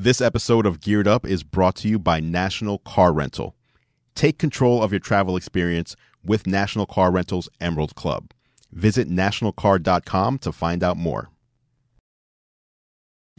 [0.00, 3.56] This episode of Geared Up is brought to you by National Car Rental.
[4.14, 8.30] Take control of your travel experience with National Car Rental's Emerald Club.
[8.70, 11.30] Visit nationalcar.com to find out more.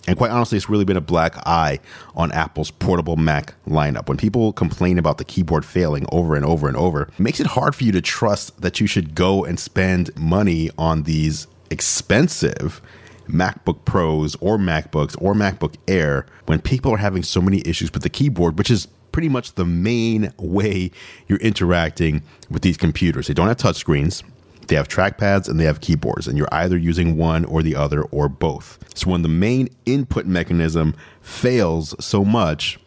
[0.05, 1.79] And quite honestly, it's really been a black eye
[2.13, 4.09] on Apple's portable Mac lineup.
[4.09, 7.47] When people complain about the keyboard failing over and over and over, it makes it
[7.47, 12.81] hard for you to trust that you should go and spend money on these expensive
[13.29, 18.03] MacBook Pros or MacBooks or MacBook Air when people are having so many issues with
[18.03, 20.91] the keyboard, which is pretty much the main way
[21.27, 23.27] you're interacting with these computers.
[23.27, 24.23] They don't have touchscreens.
[24.67, 28.03] They have trackpads and they have keyboards, and you're either using one or the other
[28.03, 28.77] or both.
[28.93, 32.79] So when the main input mechanism fails so much,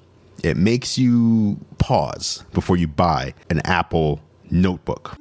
[0.45, 5.19] it makes you pause before you buy an Apple notebook.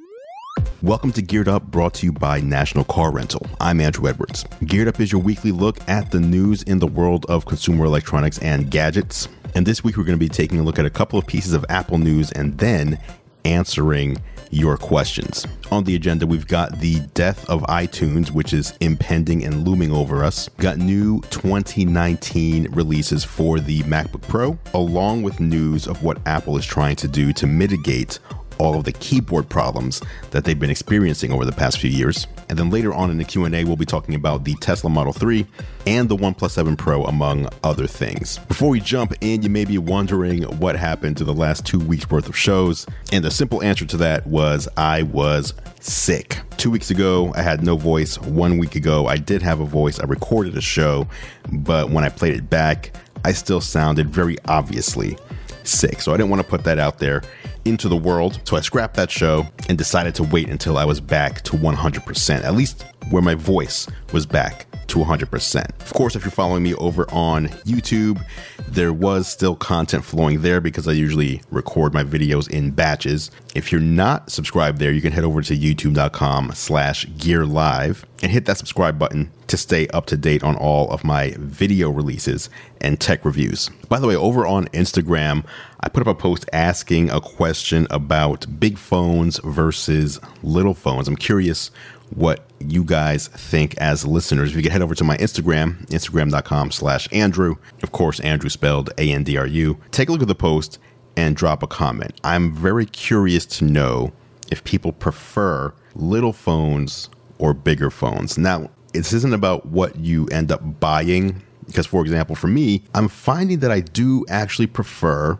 [0.82, 3.46] Welcome to Geared Up, brought to you by National Car Rental.
[3.60, 4.44] I'm Andrew Edwards.
[4.64, 8.38] Geared Up is your weekly look at the news in the world of consumer electronics
[8.38, 9.28] and gadgets.
[9.54, 11.52] And this week, we're going to be taking a look at a couple of pieces
[11.52, 12.98] of Apple news and then
[13.44, 14.16] answering
[14.50, 15.46] your questions.
[15.70, 20.22] On the agenda, we've got the death of iTunes, which is impending and looming over
[20.22, 20.48] us.
[20.58, 26.58] We've got new 2019 releases for the MacBook Pro, along with news of what Apple
[26.58, 28.18] is trying to do to mitigate
[28.62, 32.28] all of the keyboard problems that they've been experiencing over the past few years.
[32.48, 35.44] And then later on in the Q&A, we'll be talking about the Tesla Model 3
[35.84, 38.38] and the OnePlus 7 Pro, among other things.
[38.38, 42.08] Before we jump in, you may be wondering what happened to the last two weeks
[42.08, 42.86] worth of shows.
[43.10, 46.38] And the simple answer to that was I was sick.
[46.56, 48.16] Two weeks ago, I had no voice.
[48.20, 49.98] One week ago, I did have a voice.
[49.98, 51.08] I recorded a show,
[51.50, 52.92] but when I played it back,
[53.24, 55.16] I still sounded very obviously
[55.64, 56.00] sick.
[56.00, 57.22] So I didn't want to put that out there
[57.64, 58.40] into the world.
[58.44, 62.44] So I scrapped that show and decided to wait until I was back to 100%,
[62.44, 65.80] at least where my voice was back to 100%.
[65.80, 68.24] Of course, if you're following me over on YouTube,
[68.68, 73.30] there was still content flowing there because I usually record my videos in batches.
[73.54, 78.30] If you're not subscribed there, you can head over to youtube.com slash gear live and
[78.30, 82.48] hit that subscribe button to stay up to date on all of my video releases
[82.80, 83.68] and tech reviews.
[83.88, 85.44] By the way, over on Instagram,
[85.80, 91.08] I put up a post asking a question about big phones versus little phones.
[91.08, 91.70] I'm curious
[92.14, 94.50] what you guys think as listeners.
[94.50, 98.90] If you can head over to my Instagram, instagram.com slash Andru, of course, Andru spelled
[98.98, 99.78] A N D R U.
[99.90, 100.78] Take a look at the post
[101.16, 102.12] and drop a comment.
[102.24, 104.12] I'm very curious to know
[104.50, 108.38] if people prefer little phones or bigger phones.
[108.38, 113.08] Now, this isn't about what you end up buying, because, for example, for me, I'm
[113.08, 115.38] finding that I do actually prefer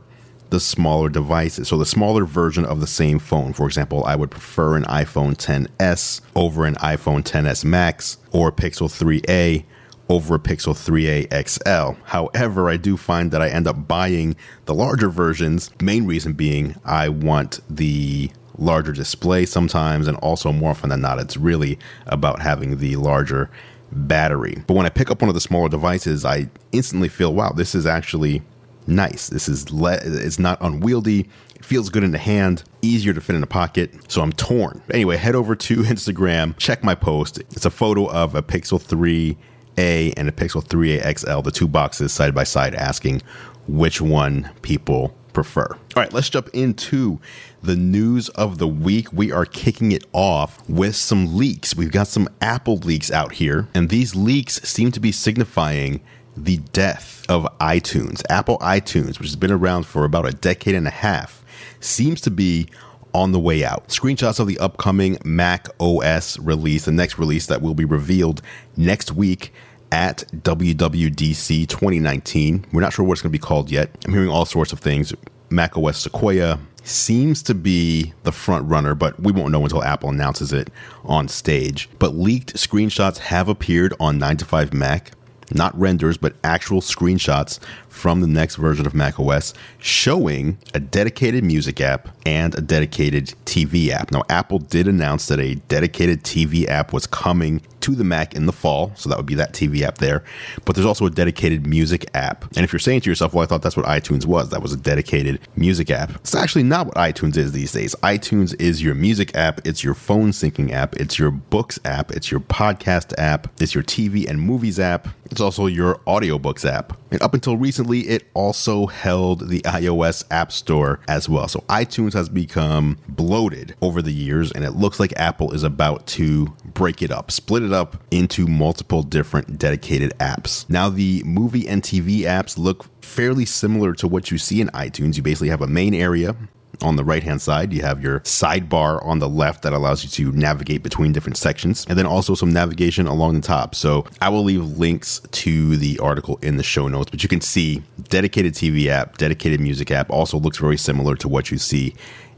[0.52, 1.68] the smaller devices.
[1.68, 3.54] So the smaller version of the same phone.
[3.54, 8.86] For example, I would prefer an iPhone 10s over an iPhone 10s Max or Pixel
[8.86, 9.64] 3a
[10.10, 11.98] over a Pixel 3a XL.
[12.04, 14.36] However, I do find that I end up buying
[14.66, 15.70] the larger versions.
[15.80, 21.18] Main reason being I want the larger display sometimes, and also more often than not,
[21.18, 23.50] it's really about having the larger
[23.90, 24.62] battery.
[24.66, 27.74] But when I pick up one of the smaller devices, I instantly feel, wow, this
[27.74, 28.42] is actually
[28.86, 29.28] nice.
[29.28, 31.28] This is le- it's not unwieldy.
[31.54, 34.10] It feels good in the hand, easier to fit in a pocket.
[34.10, 34.82] So I'm torn.
[34.92, 37.38] Anyway, head over to Instagram, check my post.
[37.38, 42.12] It's a photo of a Pixel 3a and a Pixel 3a XL, the two boxes
[42.12, 43.22] side by side, asking
[43.68, 45.66] which one people prefer.
[45.66, 47.18] All right, let's jump into
[47.62, 49.12] the news of the week.
[49.12, 51.74] We are kicking it off with some leaks.
[51.74, 56.02] We've got some Apple leaks out here, and these leaks seem to be signifying
[56.36, 58.22] the death of iTunes.
[58.30, 61.44] Apple iTunes, which has been around for about a decade and a half,
[61.80, 62.68] seems to be
[63.14, 63.88] on the way out.
[63.88, 68.40] Screenshots of the upcoming Mac OS release, the next release that will be revealed
[68.76, 69.52] next week
[69.90, 72.66] at WWDC 2019.
[72.72, 73.90] We're not sure what it's going to be called yet.
[74.06, 75.12] I'm hearing all sorts of things.
[75.50, 80.08] Mac OS Sequoia seems to be the front runner, but we won't know until Apple
[80.08, 80.70] announces it
[81.04, 81.88] on stage.
[81.98, 85.12] But leaked screenshots have appeared on 9 to 5 Mac
[85.54, 87.58] not renders, but actual screenshots
[87.88, 93.90] from the next version of macOS showing a dedicated music app and a dedicated TV
[93.90, 94.10] app.
[94.10, 98.46] Now, Apple did announce that a dedicated TV app was coming to the Mac in
[98.46, 100.24] the fall, so that would be that TV app there.
[100.64, 102.44] But there's also a dedicated music app.
[102.56, 104.72] And if you're saying to yourself, well, I thought that's what iTunes was, that was
[104.72, 106.10] a dedicated music app.
[106.16, 107.94] It's actually not what iTunes is these days.
[108.02, 112.30] iTunes is your music app, it's your phone syncing app, it's your books app, it's
[112.30, 116.92] your podcast app, it's your TV and movies app, It's also your audiobooks app.
[117.10, 121.48] And up until recently, it also held the iOS App Store as well.
[121.48, 126.06] So iTunes has become bloated over the years, and it looks like Apple is about
[126.08, 130.68] to break it up, split it up into multiple different dedicated apps.
[130.68, 135.16] Now, the movie and TV apps look fairly similar to what you see in iTunes.
[135.16, 136.36] You basically have a main area
[136.80, 137.72] on the right hand side.
[137.72, 141.86] You have your sidebar on the left that allows you to navigate between different sections,
[141.88, 143.74] and then also some navigation along the top.
[143.74, 147.40] So I will leave links to the article in the show notes, but you can
[147.40, 151.94] see dedicated TV app, dedicated music app also looks very similar to what you see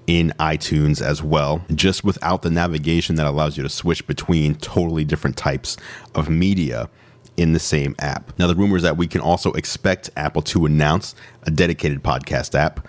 [0.07, 5.05] in iTunes as well, just without the navigation that allows you to switch between totally
[5.05, 5.77] different types
[6.15, 6.91] of media
[7.37, 8.33] in the same app.
[8.39, 11.15] Now, the rumor is that we can also expect Apple to announce
[11.45, 12.87] a dedicated podcast app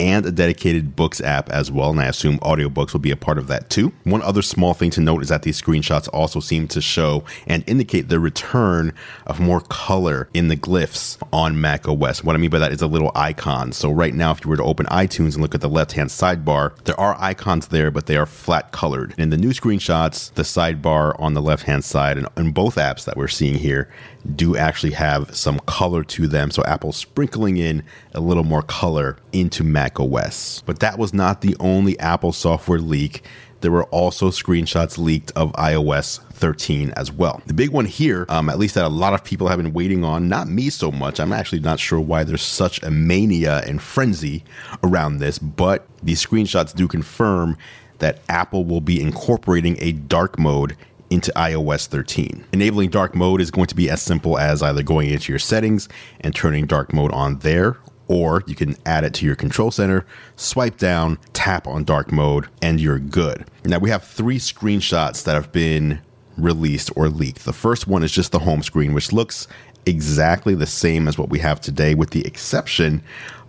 [0.00, 1.90] and a dedicated books app as well.
[1.90, 3.92] And I assume audiobooks will be a part of that too.
[4.04, 7.64] One other small thing to note is that these screenshots also seem to show and
[7.66, 8.92] indicate the return
[9.26, 12.24] of more color in the glyphs on Mac OS.
[12.24, 13.72] What I mean by that is a little icon.
[13.72, 16.10] So right now, if you were to open iTunes and look at the left hand
[16.10, 19.14] sidebar, there are icons there, but they are flat colored.
[19.18, 23.04] In the new screenshots, the sidebar on the left hand side and in both apps
[23.04, 23.88] that we're seeing here
[24.36, 26.50] do actually have some color to them.
[26.50, 27.82] So Apple's sprinkling in
[28.14, 30.62] a little more color into Mac OS.
[30.66, 33.22] But that was not the only Apple software leak.
[33.60, 37.40] There were also screenshots leaked of iOS 13 as well.
[37.46, 40.04] The big one here, um, at least that a lot of people have been waiting
[40.04, 41.18] on, not me so much.
[41.18, 44.44] I'm actually not sure why there's such a mania and frenzy
[44.82, 47.56] around this, but these screenshots do confirm
[48.00, 50.76] that Apple will be incorporating a dark mode
[51.10, 52.44] into iOS 13.
[52.52, 55.88] Enabling dark mode is going to be as simple as either going into your settings
[56.20, 57.78] and turning dark mode on there,
[58.08, 60.04] or you can add it to your control center,
[60.36, 63.46] swipe down, tap on dark mode, and you're good.
[63.64, 66.00] Now we have three screenshots that have been
[66.36, 67.44] released or leaked.
[67.44, 69.46] The first one is just the home screen, which looks
[69.86, 73.02] exactly the same as what we have today, with the exception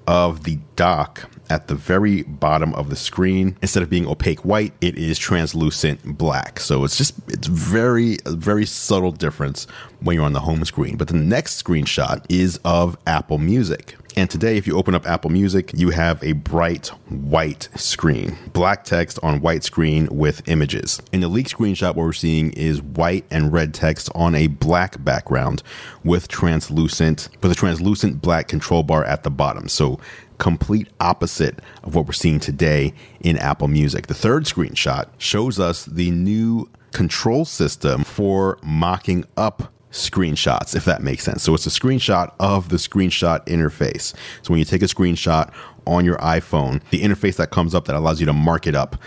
[0.08, 3.58] of the dock at the very bottom of the screen.
[3.62, 6.60] Instead of being opaque white, it is translucent black.
[6.60, 9.66] So it's just, it's very, very subtle difference
[10.02, 10.98] when you're on the home screen.
[10.98, 13.96] But the next screenshot is of Apple Music.
[14.18, 18.86] And today, if you open up Apple Music, you have a bright white screen, black
[18.86, 21.02] text on white screen with images.
[21.12, 25.04] In the leaked screenshot, what we're seeing is white and red text on a black
[25.04, 25.64] background
[26.06, 29.68] with translucent, with a translucent black control bar at the bottom.
[29.68, 30.00] So
[30.38, 34.08] complete opposite of what we're seeing today in Apple Music.
[34.08, 41.02] The third screenshot shows us the new control system for mocking up screenshots, if that
[41.02, 41.44] makes sense.
[41.44, 44.14] So it's a screenshot of the screenshot interface.
[44.42, 45.54] So when you take a screenshot
[45.88, 48.98] on your iPhone, the interface that comes up that allows you to mark it up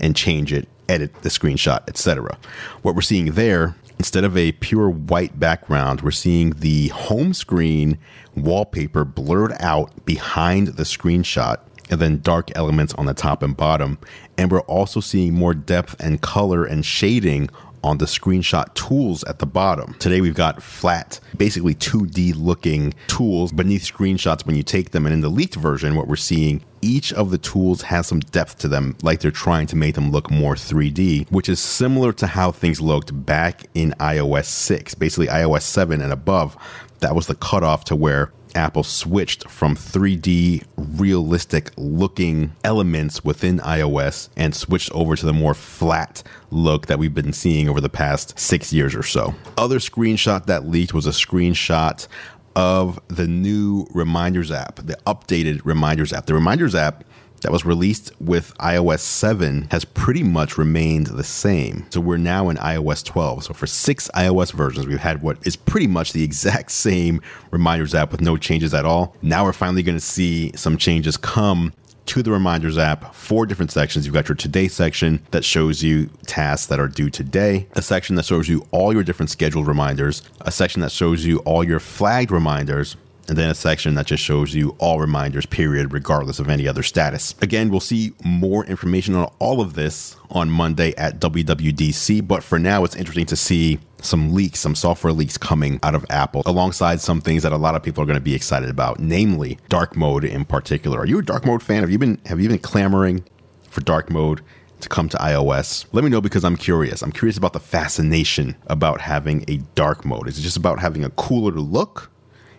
[0.00, 2.36] and change it, edit the screenshot, etc.
[2.82, 7.98] What we're seeing there instead of a pure white background, we're seeing the home screen
[8.34, 11.58] wallpaper blurred out behind the screenshot
[11.88, 13.98] and then dark elements on the top and bottom.
[14.36, 17.48] And we're also seeing more depth and color and shading
[17.82, 19.94] on the screenshot tools at the bottom.
[19.94, 25.06] Today we've got flat, basically 2D looking tools beneath screenshots when you take them.
[25.06, 28.58] And in the leaked version, what we're seeing, each of the tools has some depth
[28.58, 32.26] to them, like they're trying to make them look more 3D, which is similar to
[32.26, 36.56] how things looked back in iOS 6, basically iOS 7 and above.
[37.00, 44.28] That was the cutoff to where Apple switched from 3D realistic looking elements within iOS
[44.36, 48.38] and switched over to the more flat look that we've been seeing over the past
[48.38, 49.34] six years or so.
[49.56, 52.06] Other screenshot that leaked was a screenshot
[52.54, 56.26] of the new Reminders app, the updated Reminders app.
[56.26, 57.04] The Reminders app
[57.42, 61.86] that was released with iOS 7 has pretty much remained the same.
[61.90, 63.44] So we're now in iOS 12.
[63.44, 67.20] So for six iOS versions, we've had what is pretty much the exact same
[67.50, 69.14] reminders app with no changes at all.
[69.22, 71.72] Now we're finally going to see some changes come
[72.04, 76.06] to the reminders app four different sections you've got your today section that shows you
[76.26, 80.22] tasks that are due today a section that shows you all your different scheduled reminders
[80.40, 82.96] a section that shows you all your flagged reminders
[83.28, 86.82] and then a section that just shows you all reminders, period, regardless of any other
[86.82, 87.34] status.
[87.40, 92.58] Again, we'll see more information on all of this on Monday at WWDC, but for
[92.58, 97.00] now, it's interesting to see some leaks, some software leaks coming out of Apple, alongside
[97.00, 99.96] some things that a lot of people are going to be excited about, namely dark
[99.96, 100.98] mode in particular.
[100.98, 101.82] Are you a dark mode fan?
[101.82, 103.24] Have you been have you been clamoring
[103.68, 104.42] for dark mode?
[104.80, 105.86] to come to iOS?
[105.92, 107.02] Let me know because I'm curious.
[107.02, 110.28] I'm curious about the fascination about having a dark mode.
[110.28, 112.10] Is it just about having a cooler look?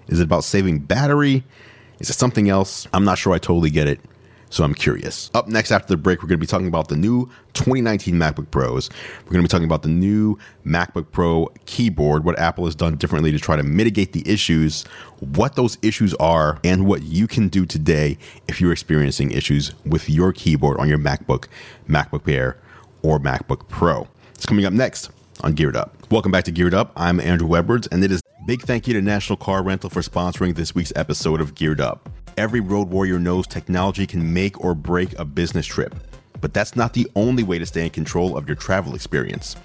[0.08, 1.44] Is it about saving battery?
[2.00, 2.88] Is it something else?
[2.94, 4.00] I'm not sure I totally get it.
[4.54, 5.32] So I'm curious.
[5.34, 8.52] Up next after the break, we're going to be talking about the new 2019 MacBook
[8.52, 8.88] Pros.
[9.26, 12.96] We're going to be talking about the new MacBook Pro keyboard, what Apple has done
[12.98, 14.84] differently to try to mitigate the issues,
[15.20, 18.16] what those issues are, and what you can do today
[18.48, 21.48] if you're experiencing issues with your keyboard on your MacBook,
[21.90, 22.56] MacBook Air,
[23.02, 24.08] or MacBook Pro.
[24.36, 25.10] It's coming up next
[25.42, 25.96] on Geared Up.
[26.12, 26.92] Welcome back to Geared Up.
[26.96, 30.54] I'm Andrew Edwards, and it is big thank you to National Car Rental for sponsoring
[30.54, 32.10] this week's episode of Geared Up.
[32.36, 35.96] Every road warrior knows technology can make or break a business trip,
[36.42, 39.56] but that's not the only way to stay in control of your travel experience.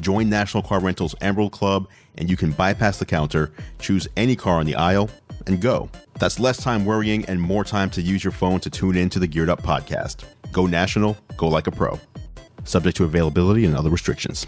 [0.00, 4.60] Join National Car Rental's Emerald Club, and you can bypass the counter, choose any car
[4.60, 5.10] on the aisle,
[5.48, 5.90] and go.
[6.20, 9.18] That's less time worrying and more time to use your phone to tune in to
[9.18, 10.24] the Geared Up podcast.
[10.52, 11.98] Go national, go like a pro.
[12.62, 14.46] Subject to availability and other restrictions.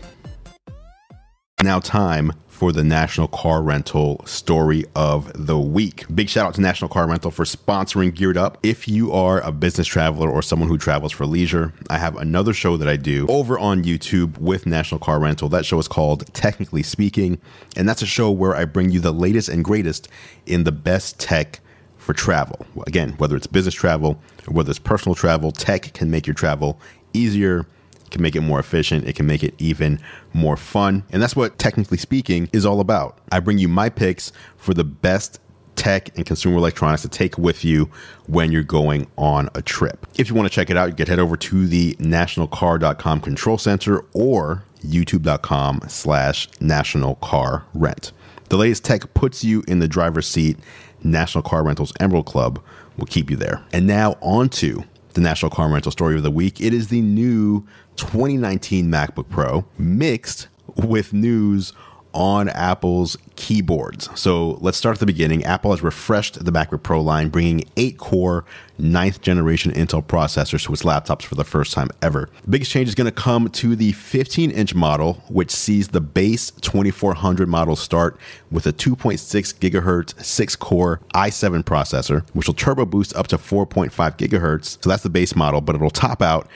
[1.62, 6.04] Now, time for the National Car Rental story of the week.
[6.14, 8.58] Big shout out to National Car Rental for sponsoring Geared Up.
[8.62, 12.52] If you are a business traveler or someone who travels for leisure, I have another
[12.52, 15.48] show that I do over on YouTube with National Car Rental.
[15.48, 17.40] That show is called Technically Speaking,
[17.78, 20.10] and that's a show where I bring you the latest and greatest
[20.44, 21.60] in the best tech
[21.96, 22.66] for travel.
[22.86, 26.78] Again, whether it's business travel or whether it's personal travel, tech can make your travel
[27.14, 27.64] easier
[28.10, 29.06] can make it more efficient.
[29.06, 30.00] It can make it even
[30.32, 31.04] more fun.
[31.10, 33.18] And that's what technically speaking is all about.
[33.30, 35.40] I bring you my picks for the best
[35.76, 37.90] tech and consumer electronics to take with you
[38.26, 40.06] when you're going on a trip.
[40.18, 43.56] If you want to check it out, you can head over to the nationalcar.com control
[43.56, 48.12] center or youtube.com slash national car rent.
[48.50, 50.58] The latest tech puts you in the driver's seat.
[51.02, 52.60] National Car Rentals Emerald Club
[52.96, 53.64] will keep you there.
[53.72, 56.60] And now on to the National Car Rental Story of the Week.
[56.60, 57.66] It is the new
[58.00, 61.74] 2019 MacBook Pro mixed with news
[62.12, 64.08] on Apple's keyboards.
[64.18, 65.44] So let's start at the beginning.
[65.44, 68.44] Apple has refreshed the MacBook Pro line, bringing 8 core,
[68.78, 72.30] ninth generation Intel processors to its laptops for the first time ever.
[72.42, 76.00] The biggest change is going to come to the 15 inch model, which sees the
[76.00, 78.18] base 2400 model start
[78.50, 79.18] with a 2.6
[79.58, 84.82] gigahertz, 6 core i7 processor, which will turbo boost up to 4.5 gigahertz.
[84.82, 86.48] So that's the base model, but it'll top out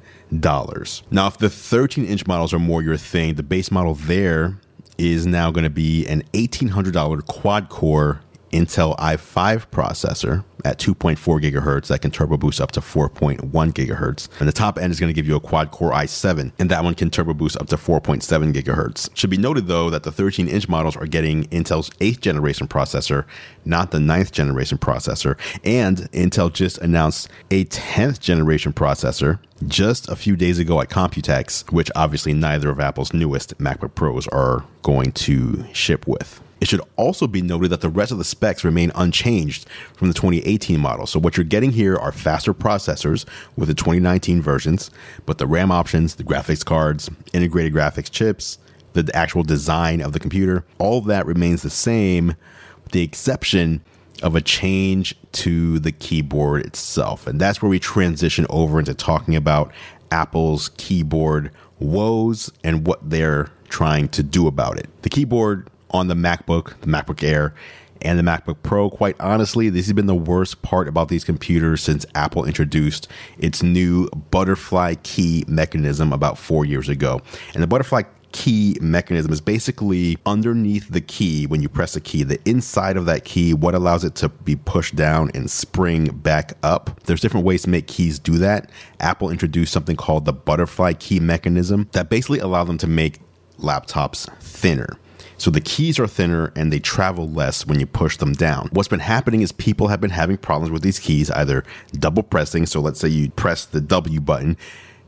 [1.10, 4.60] Now, if the 13 inch models are more your thing, the base model there
[4.98, 8.20] is now going to be an $1,800 quad core
[8.52, 14.27] Intel i5 processor at 2.4 gigahertz that can turbo boost up to 4.1 gigahertz.
[14.39, 16.83] And the top end is going to give you a quad core i7, and that
[16.83, 19.09] one can turbo boost up to 4.7 gigahertz.
[19.15, 23.24] Should be noted though that the 13 inch models are getting Intel's 8th generation processor,
[23.63, 25.38] not the 9th generation processor.
[25.63, 31.71] And Intel just announced a 10th generation processor just a few days ago at Computex,
[31.71, 36.41] which obviously neither of Apple's newest MacBook Pros are going to ship with.
[36.60, 40.14] It should also be noted that the rest of the specs remain unchanged from the
[40.14, 41.06] 2018 model.
[41.06, 44.90] So, what you're getting here are faster processors with the 2019 versions,
[45.26, 48.58] but the RAM options, the graphics cards, integrated graphics chips,
[48.94, 52.36] the actual design of the computer, all that remains the same,
[52.84, 53.84] with the exception
[54.24, 57.28] of a change to the keyboard itself.
[57.28, 59.72] And that's where we transition over into talking about
[60.12, 64.88] Apple's keyboard woes and what they're trying to do about it.
[65.04, 67.53] The keyboard on the MacBook, the MacBook Air,
[68.01, 68.89] and the MacBook Pro.
[68.89, 73.63] Quite honestly, this has been the worst part about these computers since Apple introduced its
[73.63, 77.22] new butterfly key mechanism about four years ago.
[77.53, 78.03] And the butterfly
[78.34, 83.06] key mechanism is basically underneath the key when you press a key the inside of
[83.06, 87.46] that key what allows it to be pushed down and spring back up there's different
[87.46, 92.10] ways to make keys do that apple introduced something called the butterfly key mechanism that
[92.10, 93.22] basically allowed them to make
[93.60, 94.98] laptops thinner
[95.38, 98.70] so the keys are thinner and they travel less when you push them down.
[98.72, 101.63] What's been happening is people have been having problems with these keys, either
[101.94, 102.65] double pressing.
[102.65, 104.58] So let's say you press the W button,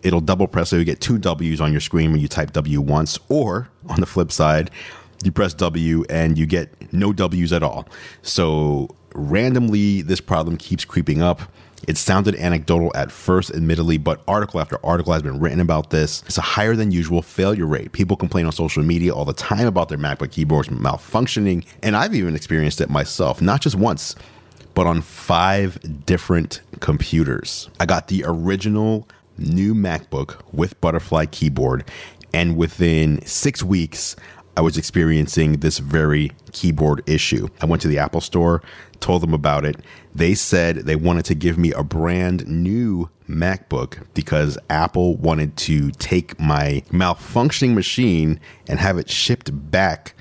[0.04, 2.82] it'll double press so you get two W's on your screen when you type W
[2.82, 4.72] once, or on the flip side,
[5.24, 7.88] you press W and you get no W's at all.
[8.22, 11.42] So randomly, this problem keeps creeping up.
[11.88, 16.24] It sounded anecdotal at first, admittedly, but article after article has been written about this.
[16.26, 17.92] It's a higher than usual failure rate.
[17.94, 22.14] People complain on social media all the time about their MacBook keyboards malfunctioning, and I've
[22.14, 24.16] even experienced it myself, not just once,
[24.74, 27.70] but on five different computers.
[27.80, 29.08] I got the original
[29.38, 31.86] new MacBook with butterfly keyboard,
[32.34, 34.16] and within six weeks,
[34.58, 37.48] I was experiencing this very keyboard issue.
[37.62, 38.62] I went to the Apple store,
[39.00, 39.78] told them about it.
[40.14, 45.92] They said they wanted to give me a brand new MacBook because Apple wanted to
[45.92, 50.14] take my malfunctioning machine and have it shipped back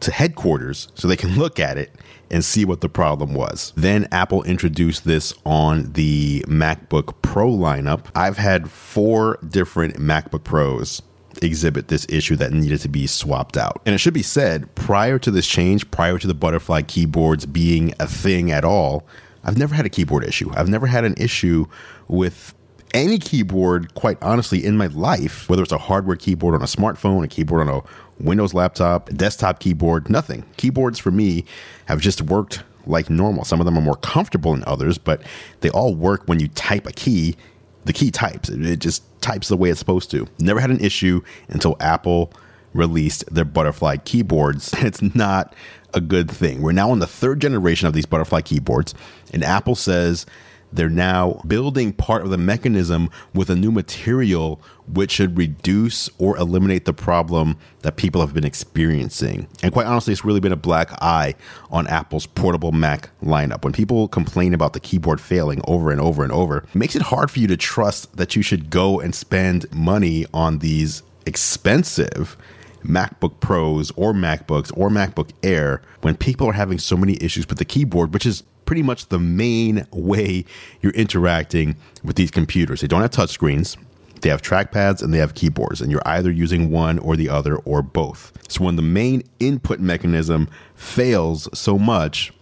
[0.00, 1.94] to headquarters so they can look at it
[2.30, 3.72] and see what the problem was.
[3.76, 8.06] Then Apple introduced this on the MacBook Pro lineup.
[8.14, 11.02] I've had four different MacBook Pros
[11.40, 13.80] exhibit this issue that needed to be swapped out.
[13.86, 17.94] And it should be said, prior to this change, prior to the butterfly keyboards being
[17.98, 19.06] a thing at all,
[19.44, 20.50] I've never had a keyboard issue.
[20.54, 21.66] I've never had an issue
[22.08, 22.54] with
[22.94, 27.24] any keyboard, quite honestly, in my life, whether it's a hardware keyboard on a smartphone,
[27.24, 27.82] a keyboard on a
[28.22, 30.44] Windows laptop, a desktop keyboard, nothing.
[30.56, 31.44] Keyboards for me
[31.86, 33.44] have just worked like normal.
[33.44, 35.22] Some of them are more comfortable than others, but
[35.60, 37.36] they all work when you type a key.
[37.84, 38.48] The key types.
[38.48, 40.26] It just types the way it's supposed to.
[40.38, 42.32] Never had an issue until Apple
[42.74, 44.72] released their butterfly keyboards.
[44.78, 45.54] It's not
[45.94, 46.62] a good thing.
[46.62, 48.94] We're now on the third generation of these butterfly keyboards,
[49.32, 50.26] and Apple says
[50.72, 56.36] they're now building part of the mechanism with a new material which should reduce or
[56.36, 59.46] eliminate the problem that people have been experiencing.
[59.62, 61.34] And quite honestly, it's really been a black eye
[61.70, 63.64] on Apple's portable Mac lineup.
[63.64, 67.02] When people complain about the keyboard failing over and over and over, it makes it
[67.02, 72.36] hard for you to trust that you should go and spend money on these expensive
[72.84, 77.58] MacBook Pros or MacBooks or MacBook Air when people are having so many issues with
[77.58, 80.42] the keyboard, which is pretty much the main way
[80.80, 82.80] you're interacting with these computers.
[82.80, 83.76] They don't have touchscreens.
[84.22, 87.56] They have trackpads and they have keyboards, and you're either using one or the other
[87.56, 88.32] or both.
[88.48, 92.32] So when the main input mechanism fails so much,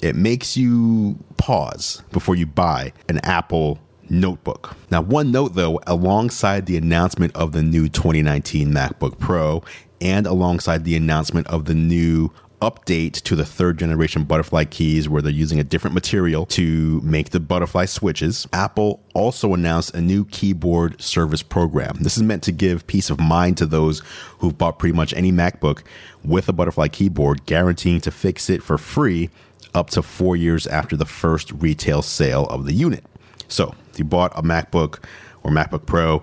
[0.00, 4.76] it makes you pause before you buy an Apple notebook.
[4.92, 9.64] Now, one note though, alongside the announcement of the new 2019 MacBook Pro
[10.00, 15.22] and alongside the announcement of the new update to the third generation butterfly keys where
[15.22, 18.46] they're using a different material to make the butterfly switches.
[18.52, 21.96] Apple also announced a new keyboard service program.
[22.00, 24.00] This is meant to give peace of mind to those
[24.38, 25.82] who've bought pretty much any MacBook
[26.24, 29.30] with a butterfly keyboard, guaranteeing to fix it for free
[29.74, 33.04] up to four years after the first retail sale of the unit.
[33.48, 35.02] So, if you bought a MacBook
[35.42, 36.22] or MacBook Pro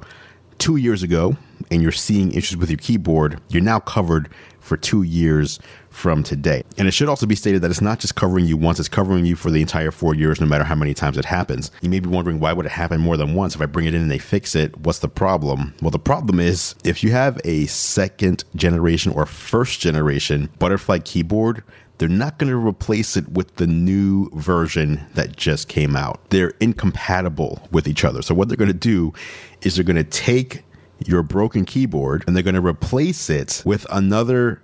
[0.58, 1.36] two years ago
[1.72, 4.30] and you're seeing issues with your keyboard, you're now covered
[4.68, 6.64] for two years from today.
[6.78, 9.26] And it should also be stated that it's not just covering you once, it's covering
[9.26, 11.72] you for the entire four years, no matter how many times it happens.
[11.82, 13.56] You may be wondering why would it happen more than once?
[13.56, 15.74] If I bring it in and they fix it, what's the problem?
[15.82, 21.64] Well, the problem is if you have a second generation or first generation butterfly keyboard,
[21.98, 26.30] they're not going to replace it with the new version that just came out.
[26.30, 28.22] They're incompatible with each other.
[28.22, 29.14] So, what they're going to do
[29.62, 30.64] is they're going to take
[31.06, 34.62] your broken keyboard and they're going to replace it with another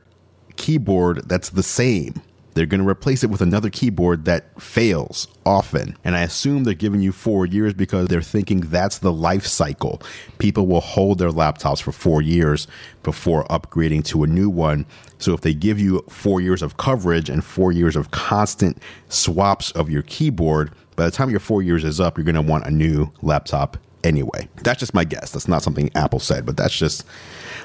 [0.55, 2.21] keyboard that's the same.
[2.53, 5.97] They're going to replace it with another keyboard that fails often.
[6.03, 10.01] And I assume they're giving you four years because they're thinking that's the life cycle.
[10.37, 12.67] People will hold their laptops for four years
[13.01, 14.85] before upgrading to a new one.
[15.17, 18.77] So if they give you four years of coverage and four years of constant
[19.09, 22.41] swaps of your keyboard, by the time your four years is up, you're going to
[22.41, 24.47] want a new laptop anyway.
[24.63, 25.31] That's just my guess.
[25.31, 27.05] That's not something Apple said, but that's just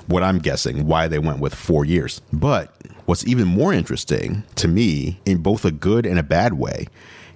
[0.06, 2.20] what I'm guessing why they went with four years.
[2.32, 2.74] But
[3.06, 6.86] what's even more interesting to me, in both a good and a bad way,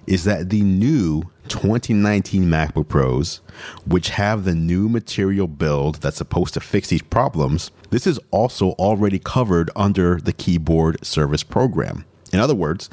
[0.07, 3.41] is that the new 2019 MacBook Pros,
[3.85, 8.71] which have the new material build that's supposed to fix these problems, this is also
[8.71, 12.05] already covered under the keyboard service program.
[12.31, 12.89] In other words,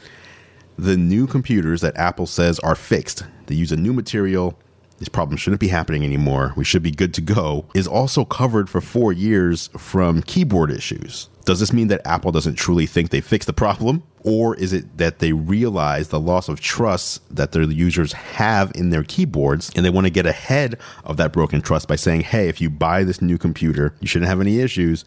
[0.78, 4.58] the new computers that Apple says are fixed, they use a new material
[5.00, 6.52] this problem shouldn't be happening anymore.
[6.56, 11.28] We should be good to go, is also covered for four years from keyboard issues.
[11.46, 14.02] Does this mean that Apple doesn't truly think they fixed the problem?
[14.22, 18.90] Or is it that they realize the loss of trust that their users have in
[18.90, 22.48] their keyboards and they want to get ahead of that broken trust by saying, hey,
[22.48, 25.06] if you buy this new computer, you shouldn't have any issues.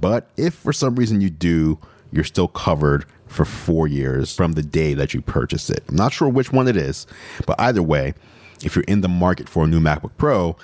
[0.00, 1.78] But if for some reason you do,
[2.12, 5.82] you're still covered for four years from the day that you purchased it.
[5.88, 7.08] I'm not sure which one it is,
[7.44, 8.14] but either way,
[8.64, 10.56] if you're in the market for a new MacBook Pro,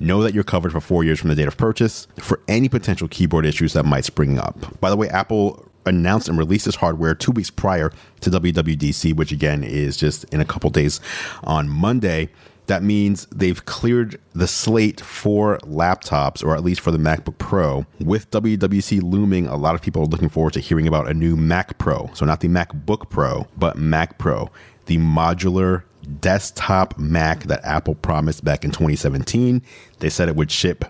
[0.00, 3.08] know that you're covered for four years from the date of purchase for any potential
[3.08, 4.80] keyboard issues that might spring up.
[4.80, 9.32] By the way, Apple announced and released this hardware two weeks prior to WWDC, which
[9.32, 11.00] again is just in a couple days
[11.42, 12.28] on Monday.
[12.66, 17.86] That means they've cleared the slate for laptops, or at least for the MacBook Pro.
[17.98, 21.34] With WWDC looming, a lot of people are looking forward to hearing about a new
[21.34, 22.10] Mac Pro.
[22.12, 24.50] So, not the MacBook Pro, but Mac Pro,
[24.84, 25.84] the modular
[26.20, 29.62] desktop Mac that Apple promised back in 2017.
[30.00, 30.84] They said it would ship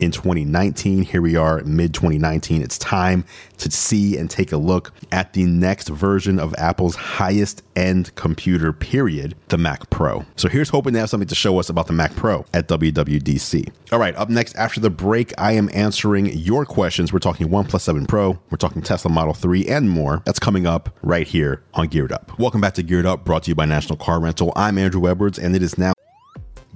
[0.00, 1.02] in 2019.
[1.02, 2.62] Here we are, mid 2019.
[2.62, 3.24] It's time
[3.58, 8.72] to see and take a look at the next version of Apple's highest end computer,
[8.72, 10.24] period, the Mac Pro.
[10.36, 13.70] So here's hoping to have something to show us about the Mac Pro at WWDC.
[13.92, 17.12] All right, up next after the break, I am answering your questions.
[17.12, 20.22] We're talking OnePlus 7 Pro, we're talking Tesla Model 3, and more.
[20.24, 22.38] That's coming up right here on Geared Up.
[22.38, 24.52] Welcome back to Geared Up, brought to you by National Car Rental.
[24.56, 25.92] I'm Andrew Edwards, and it is now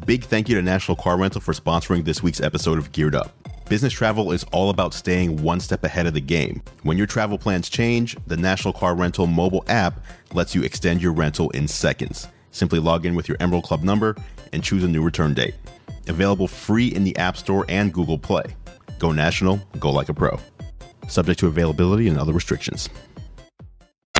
[0.00, 3.32] Big thank you to National Car Rental for sponsoring this week's episode of Geared Up.
[3.68, 6.60] Business travel is all about staying one step ahead of the game.
[6.82, 10.04] When your travel plans change, the National Car Rental mobile app
[10.34, 12.28] lets you extend your rental in seconds.
[12.50, 14.16] Simply log in with your Emerald Club number
[14.52, 15.54] and choose a new return date.
[16.08, 18.44] Available free in the App Store and Google Play.
[18.98, 20.38] Go national, go like a pro.
[21.08, 22.90] Subject to availability and other restrictions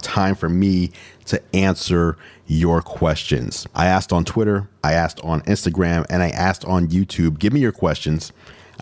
[0.04, 0.92] time for me
[1.26, 3.66] to answer your questions.
[3.74, 7.38] I asked on Twitter, I asked on Instagram, and I asked on YouTube.
[7.38, 8.32] Give me your questions.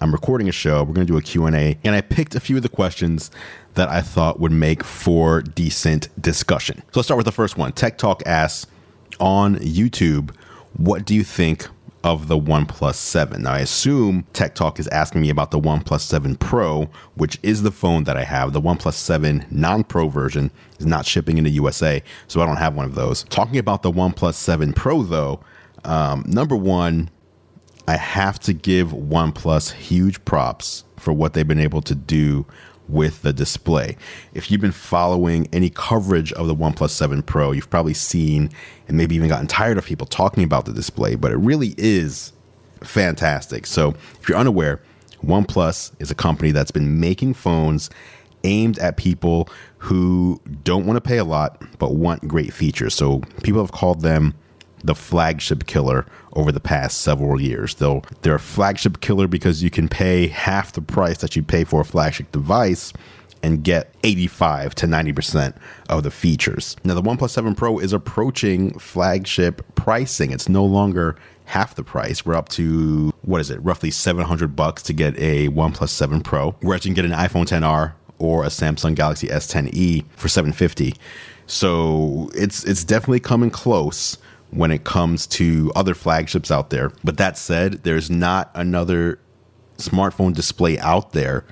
[0.00, 0.82] I'm recording a show.
[0.82, 3.30] We're going to do a Q&A, and I picked a few of the questions
[3.74, 6.82] that I thought would make for decent discussion.
[6.90, 7.72] So let's start with the first one.
[7.72, 8.66] Tech Talk asks
[9.20, 10.34] on YouTube,
[10.76, 11.68] what do you think
[12.04, 13.42] of the OnePlus 7.
[13.42, 17.62] Now, I assume Tech Talk is asking me about the OnePlus 7 Pro, which is
[17.62, 18.52] the phone that I have.
[18.52, 22.56] The OnePlus 7 non Pro version is not shipping in the USA, so I don't
[22.56, 23.24] have one of those.
[23.24, 25.40] Talking about the OnePlus 7 Pro, though,
[25.84, 27.10] um, number one,
[27.88, 32.46] I have to give OnePlus huge props for what they've been able to do
[32.92, 33.96] with the display.
[34.34, 38.50] If you've been following any coverage of the OnePlus 7 Pro, you've probably seen
[38.86, 42.32] and maybe even gotten tired of people talking about the display, but it really is
[42.82, 43.66] fantastic.
[43.66, 44.80] So, if you're unaware,
[45.24, 47.90] OnePlus is a company that's been making phones
[48.44, 52.94] aimed at people who don't want to pay a lot but want great features.
[52.94, 54.34] So, people have called them
[54.84, 57.74] the flagship killer over the past several years.
[57.76, 61.64] Though they're a flagship killer because you can pay half the price that you pay
[61.64, 62.92] for a flagship device
[63.42, 65.54] and get 85 to 90%
[65.88, 66.76] of the features.
[66.84, 70.30] Now, the OnePlus 7 Pro is approaching flagship pricing.
[70.30, 71.16] It's no longer
[71.46, 72.24] half the price.
[72.24, 76.52] We're up to, what is it, roughly 700 bucks to get a OnePlus 7 Pro,
[76.60, 80.94] whereas you can get an iPhone 10R or a Samsung Galaxy S10e for 750.
[81.46, 84.16] So it's it's definitely coming close
[84.52, 86.92] when it comes to other flagships out there.
[87.02, 89.18] But that said, there's not another
[89.78, 91.44] smartphone display out there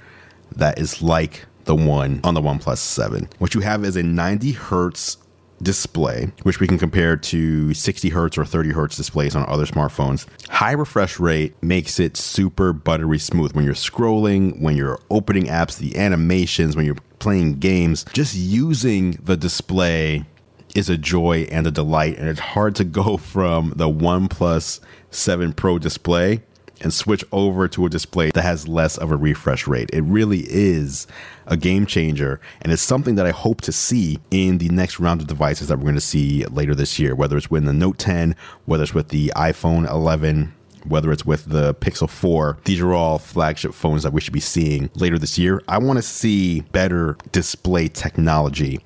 [0.54, 3.28] that is like the one on the OnePlus 7.
[3.38, 5.16] What you have is a 90 hertz
[5.62, 10.26] display, which we can compare to 60 hertz or 30 hertz displays on other smartphones.
[10.48, 15.78] High refresh rate makes it super buttery smooth when you're scrolling, when you're opening apps,
[15.78, 18.04] the animations, when you're playing games.
[18.12, 20.24] Just using the display
[20.74, 22.18] is a joy and a delight.
[22.18, 24.80] And it's hard to go from the OnePlus
[25.10, 26.42] 7 Pro display
[26.82, 29.90] and switch over to a display that has less of a refresh rate.
[29.92, 31.06] It really is
[31.46, 32.40] a game changer.
[32.62, 35.76] And it's something that I hope to see in the next round of devices that
[35.76, 38.94] we're going to see later this year, whether it's with the Note 10, whether it's
[38.94, 40.54] with the iPhone 11
[40.86, 44.40] whether it's with the Pixel 4, these are all flagship phones that we should be
[44.40, 45.62] seeing later this year.
[45.68, 48.80] I want to see better display technology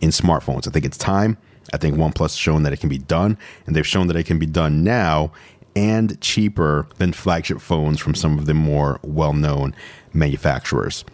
[0.00, 0.66] in smartphones.
[0.66, 1.36] I think it's time.
[1.72, 4.38] I think OnePlus shown that it can be done, and they've shown that it can
[4.38, 5.32] be done now
[5.76, 9.74] and cheaper than flagship phones from some of the more well known
[10.12, 11.04] manufacturers.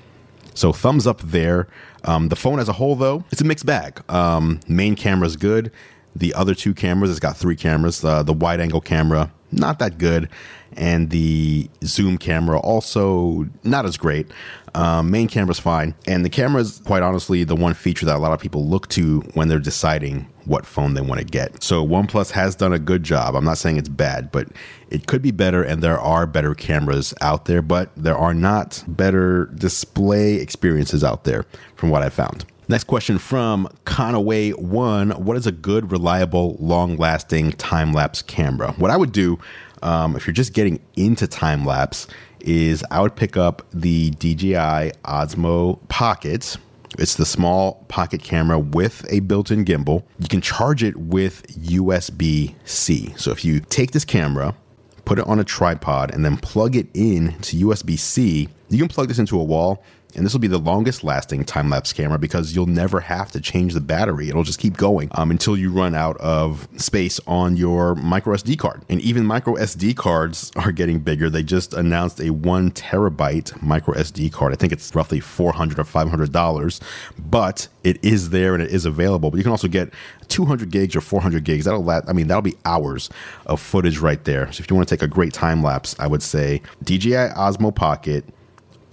[0.54, 1.66] So, thumbs up there.
[2.04, 4.00] Um, the phone as a whole, though, it's a mixed bag.
[4.08, 5.72] Um, main camera is good.
[6.14, 8.04] The other two cameras, it's got three cameras.
[8.04, 10.28] Uh, the wide angle camera, not that good.
[10.76, 14.26] And the zoom camera, also not as great.
[14.74, 15.94] Um, main camera's fine.
[16.06, 18.88] And the camera is, quite honestly, the one feature that a lot of people look
[18.88, 21.62] to when they're deciding what phone they want to get.
[21.62, 23.36] So OnePlus has done a good job.
[23.36, 24.48] I'm not saying it's bad, but
[24.90, 25.62] it could be better.
[25.62, 31.22] And there are better cameras out there, but there are not better display experiences out
[31.22, 32.44] there from what I found.
[32.66, 38.72] Next question from Conaway One What is a good, reliable, long lasting time lapse camera?
[38.78, 39.38] What I would do
[39.82, 42.06] um, if you're just getting into time lapse
[42.40, 46.56] is I would pick up the DJI Osmo Pocket.
[46.98, 50.02] It's the small pocket camera with a built in gimbal.
[50.18, 53.12] You can charge it with USB C.
[53.18, 54.54] So if you take this camera,
[55.04, 58.88] put it on a tripod, and then plug it in to USB C, you can
[58.88, 59.84] plug this into a wall
[60.16, 63.40] And this will be the longest lasting time lapse camera because you'll never have to
[63.40, 64.28] change the battery.
[64.28, 68.58] It'll just keep going um, until you run out of space on your micro SD
[68.58, 68.82] card.
[68.88, 71.28] And even micro SD cards are getting bigger.
[71.30, 74.52] They just announced a one terabyte micro SD card.
[74.52, 76.80] I think it's roughly 400 or $500,
[77.18, 79.30] but it is there and it is available.
[79.30, 79.92] But you can also get
[80.28, 81.64] 200 gigs or 400 gigs.
[81.64, 83.10] That'll let, I mean, that'll be hours
[83.46, 84.50] of footage right there.
[84.52, 87.74] So if you want to take a great time lapse, I would say DJI Osmo
[87.74, 88.24] Pocket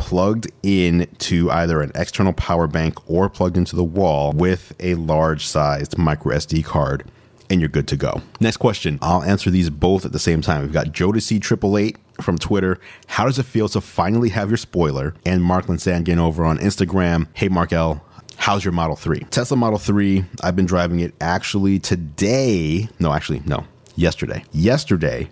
[0.01, 4.95] plugged in to either an external power bank or plugged into the wall with a
[4.95, 7.05] large sized micro SD card
[7.51, 8.19] and you're good to go.
[8.39, 8.97] Next question.
[8.99, 10.63] I'll answer these both at the same time.
[10.63, 12.79] We've got Jodeci Triple Eight from Twitter.
[13.05, 15.13] How does it feel to finally have your spoiler?
[15.23, 17.27] And Markland Sandgen over on Instagram.
[17.33, 18.03] Hey Mark L.
[18.37, 19.19] How's your Model 3?
[19.29, 22.89] Tesla Model 3, I've been driving it actually today.
[22.99, 24.43] No, actually, no, yesterday.
[24.51, 25.29] Yesterday,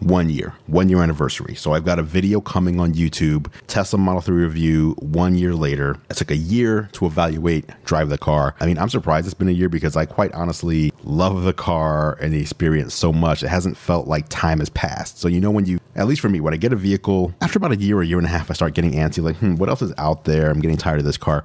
[0.00, 1.54] one year, one year anniversary.
[1.54, 5.98] So I've got a video coming on YouTube, Tesla Model 3 review one year later.
[6.10, 8.54] It took a year to evaluate, drive the car.
[8.60, 12.18] I mean, I'm surprised it's been a year because I quite honestly love the car
[12.20, 13.42] and the experience so much.
[13.42, 15.18] It hasn't felt like time has passed.
[15.18, 17.58] So, you know, when you, at least for me, when I get a vehicle, after
[17.58, 19.68] about a year, a year and a half, I start getting antsy, like, hmm, what
[19.68, 20.50] else is out there?
[20.50, 21.44] I'm getting tired of this car.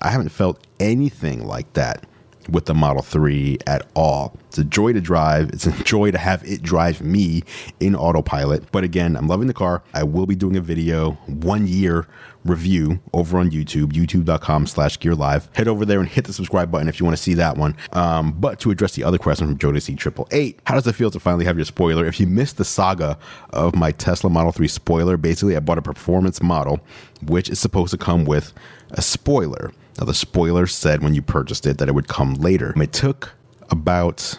[0.00, 2.04] I haven't felt anything like that
[2.48, 4.36] with the Model 3 at all.
[4.48, 5.50] It's a joy to drive.
[5.50, 7.42] It's a joy to have it drive me
[7.80, 8.70] in autopilot.
[8.72, 9.82] But again, I'm loving the car.
[9.94, 12.06] I will be doing a video one year
[12.44, 15.48] review over on YouTube, youtube.com slash gear live.
[15.54, 17.76] Head over there and hit the subscribe button if you want to see that one.
[17.92, 21.10] Um, but to address the other question from Jodeci Triple Eight, how does it feel
[21.10, 22.06] to finally have your spoiler?
[22.06, 23.18] If you missed the saga
[23.50, 26.80] of my Tesla Model 3 spoiler, basically I bought a performance model,
[27.26, 28.52] which is supposed to come with
[28.90, 29.72] a spoiler.
[29.98, 32.72] Now, the spoiler said when you purchased it that it would come later.
[32.76, 33.34] It took
[33.70, 34.38] about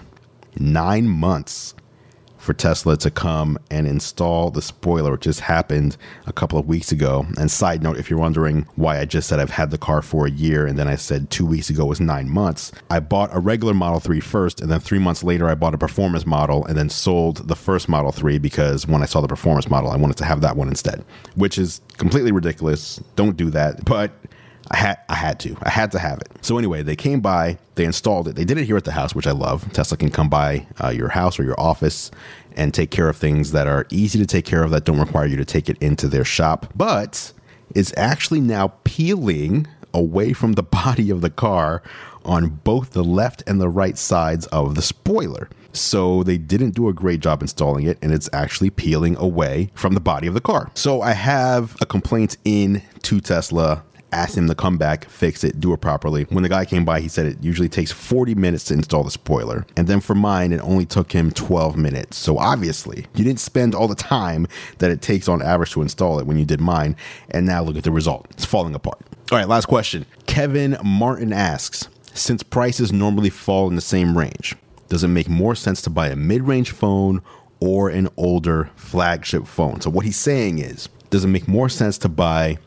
[0.58, 1.76] nine months
[2.44, 5.14] for Tesla to come and install the spoiler.
[5.14, 5.96] It just happened
[6.28, 7.26] a couple of weeks ago.
[7.40, 10.28] And side note, if you're wondering why I just said I've had the car for
[10.28, 13.40] a year and then I said two weeks ago was nine months, I bought a
[13.40, 16.78] regular Model 3 first, and then three months later, I bought a performance model and
[16.78, 20.18] then sold the first Model 3 because when I saw the performance model, I wanted
[20.18, 23.02] to have that one instead, which is completely ridiculous.
[23.16, 23.86] Don't do that.
[23.86, 24.12] But
[24.72, 25.58] I had I had to.
[25.62, 26.30] I had to have it.
[26.42, 28.36] So anyway, they came by, they installed it.
[28.36, 29.72] They did it here at the house, which I love.
[29.74, 32.12] Tesla can come by uh, your house or your office
[32.56, 35.26] and take care of things that are easy to take care of that don't require
[35.26, 36.72] you to take it into their shop.
[36.76, 37.34] But
[37.76, 41.82] it's actually now peeling away from the body of the car
[42.26, 45.50] on both the left and the right sides of the spoiler.
[45.74, 49.96] So they didn't do a great job installing it, and it's actually peeling away from
[49.96, 50.72] the body of the car.
[50.76, 55.60] So I have a complaint in to Tesla asked him to come back, fix it,
[55.60, 56.24] do it properly.
[56.30, 59.12] When the guy came by, he said it usually takes 40 minutes to install the
[59.12, 59.66] spoiler.
[59.76, 62.18] And then for mine, it only took him 12 minutes.
[62.18, 64.48] So obviously, you didn't spend all the time
[64.78, 66.96] that it takes on average to install it when you did mine.
[67.32, 68.28] And now look at the result.
[68.32, 69.02] It's falling apart.
[69.32, 70.06] All right, last question.
[70.28, 74.56] Kevin Martin asks Since prices normally fall in the same range,
[74.90, 77.22] does it make more sense to buy a mid range phone
[77.60, 79.82] or an older flagship phone?
[79.82, 82.58] So, what he's saying is, does it make more sense to buy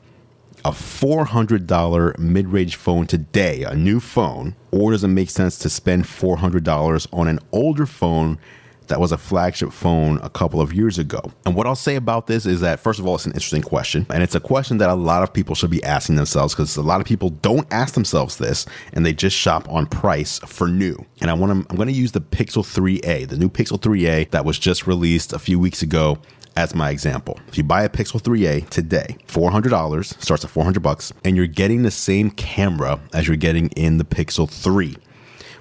[0.67, 5.71] a $400 mid range phone today, a new phone, or does it make sense to
[5.71, 8.41] spend $400 on an older phone
[8.89, 11.21] that was a flagship phone a couple of years ago?
[11.45, 14.07] And what I'll say about this is that, first of all, it's an interesting question.
[14.11, 16.83] And it's a question that a lot of people should be asking themselves because a
[16.83, 20.99] lot of people don't ask themselves this and they just shop on price for new.
[21.21, 24.33] And I want to, I'm going to use the Pixel 3a, the new Pixel 3a
[24.33, 26.19] that was just released a few weeks ago
[26.57, 27.39] as my example.
[27.49, 31.83] If you buy a Pixel 3a today, $400 starts at 400 bucks, and you're getting
[31.83, 34.97] the same camera as you're getting in the Pixel 3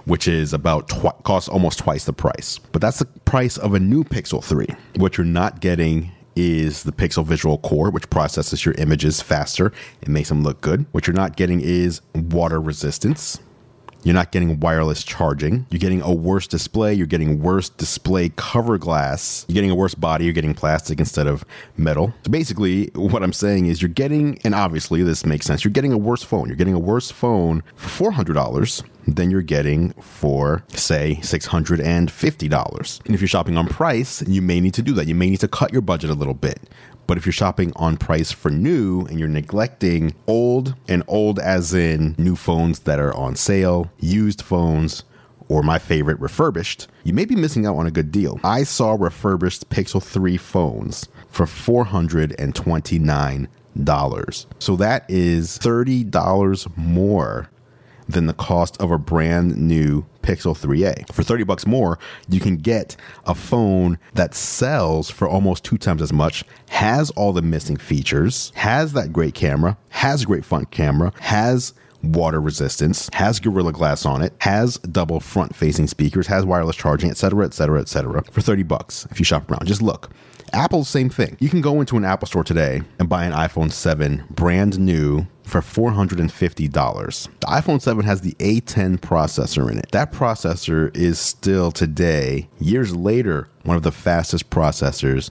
[0.05, 2.59] which is about tw- costs almost twice the price.
[2.59, 4.67] But that's the price of a new Pixel 3.
[4.97, 10.13] What you're not getting is the Pixel Visual Core, which processes your images faster and
[10.13, 10.85] makes them look good.
[10.91, 13.39] What you're not getting is water resistance.
[14.05, 15.65] You're not getting wireless charging.
[15.71, 16.93] You're getting a worse display.
[16.93, 19.45] You're getting worse display cover glass.
[19.47, 20.25] You're getting a worse body.
[20.25, 21.43] You're getting plastic instead of
[21.75, 22.13] metal.
[22.23, 25.91] So basically, what I'm saying is you're getting, and obviously this makes sense, you're getting
[25.91, 26.47] a worse phone.
[26.47, 33.05] You're getting a worse phone for $400 than you're getting for, say, $650.
[33.05, 35.07] And if you're shopping on price, you may need to do that.
[35.07, 36.59] You may need to cut your budget a little bit.
[37.07, 41.73] But if you're shopping on price for new and you're neglecting old, and old as
[41.73, 45.03] in new phones that are on sale, used phones,
[45.47, 48.39] or my favorite, refurbished, you may be missing out on a good deal.
[48.43, 53.47] I saw refurbished Pixel 3 phones for $429.
[54.59, 57.49] So that is $30 more
[58.07, 61.11] than the cost of a brand new Pixel 3a.
[61.13, 66.01] For 30 bucks more, you can get a phone that sells for almost two times
[66.01, 70.71] as much, has all the missing features, has that great camera, has a great front
[70.71, 76.45] camera, has water resistance, has Gorilla Glass on it, has double front facing speakers, has
[76.45, 78.23] wireless charging, etc., etc., etc.
[78.31, 79.65] for 30 bucks if you shop around.
[79.65, 80.09] Just look.
[80.53, 81.37] Apple's same thing.
[81.39, 85.27] You can go into an Apple store today and buy an iPhone 7 brand new
[85.43, 87.27] for $450.
[87.39, 89.91] The iPhone 7 has the A10 processor in it.
[89.91, 95.29] That processor is still today, years later, one of the fastest processors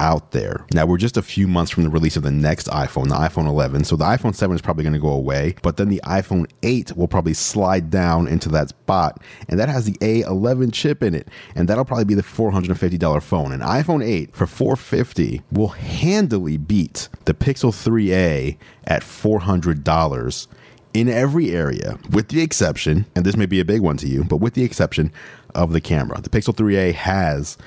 [0.00, 0.66] out there.
[0.72, 3.46] Now, we're just a few months from the release of the next iPhone, the iPhone
[3.46, 3.84] 11.
[3.84, 6.96] So the iPhone 7 is probably going to go away, but then the iPhone 8
[6.96, 9.22] will probably slide down into that spot.
[9.48, 11.28] And that has the A11 chip in it.
[11.54, 13.52] And that'll probably be the $450 phone.
[13.52, 20.46] An iPhone 8 for 450 will handily beat the Pixel 3a at $400
[20.94, 24.24] in every area, with the exception, and this may be a big one to you,
[24.24, 25.12] but with the exception
[25.54, 26.22] of the camera.
[26.22, 27.58] The Pixel 3a has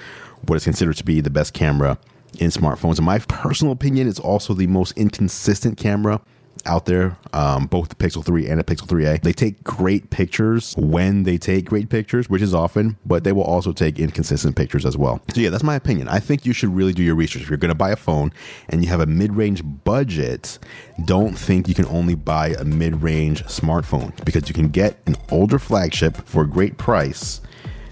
[0.47, 1.99] what is considered to be the best camera
[2.37, 2.99] in smartphones.
[2.99, 6.21] In my personal opinion, it's also the most inconsistent camera
[6.65, 9.21] out there, um, both the Pixel 3 and the Pixel 3a.
[9.21, 13.43] They take great pictures when they take great pictures, which is often, but they will
[13.43, 15.21] also take inconsistent pictures as well.
[15.33, 16.07] So, yeah, that's my opinion.
[16.07, 17.43] I think you should really do your research.
[17.43, 18.31] If you're going to buy a phone
[18.69, 20.59] and you have a mid range budget,
[21.05, 25.15] don't think you can only buy a mid range smartphone because you can get an
[25.31, 27.41] older flagship for a great price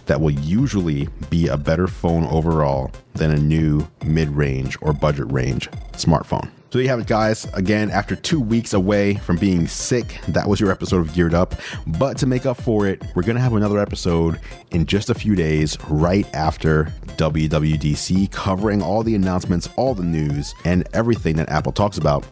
[0.08, 5.32] that will usually be a better phone overall than a new mid range or budget
[5.32, 6.50] range smartphone.
[6.70, 7.46] So there you have it, guys.
[7.54, 11.56] Again, after two weeks away from being sick, that was your episode of Geared Up.
[11.98, 14.42] But to make up for it, we're going to have another episode
[14.72, 20.54] in just a few days, right after WWDC, covering all the announcements, all the news,
[20.66, 22.26] and everything that Apple talks about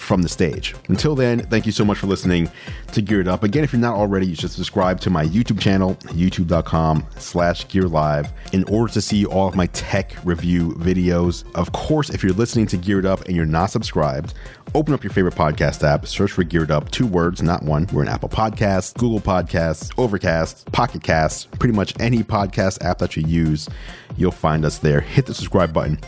[0.00, 0.74] from the stage.
[0.88, 2.50] Until then, thank you so much for listening
[2.92, 3.44] to Geared Up.
[3.44, 7.86] Again, if you're not already, you should subscribe to my YouTube channel, youtube.com slash gear
[7.86, 11.44] live, in order to see all of my tech review videos.
[11.54, 14.34] Of course, if you're listening to Geared Up and you're not subscribed,
[14.74, 17.86] open up your favorite podcast app, search for Geared Up, two words, not one.
[17.92, 23.16] We're an Apple Podcasts, Google Podcasts, Overcast, Pocket Casts, pretty much any podcast app that
[23.16, 23.68] you use,
[24.16, 25.00] you'll find us there.
[25.00, 26.00] Hit the subscribe button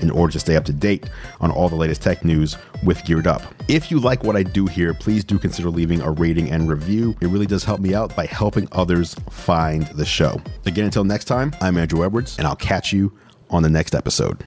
[0.00, 1.08] in order to stay up to date
[1.40, 3.42] on all the latest tech news with Geared Up.
[3.68, 7.16] If you like what I do here, please do consider leaving a rating and review.
[7.20, 10.40] It really does help me out by helping others find the show.
[10.66, 13.12] Again, until next time, I'm Andru Edwards, and I'll catch you
[13.50, 14.46] on the next episode.